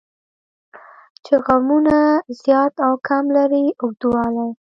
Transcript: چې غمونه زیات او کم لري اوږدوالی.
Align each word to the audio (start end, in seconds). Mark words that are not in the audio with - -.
چې 1.25 1.33
غمونه 1.45 1.97
زیات 2.41 2.73
او 2.87 2.93
کم 3.07 3.23
لري 3.37 3.65
اوږدوالی. 3.81 4.49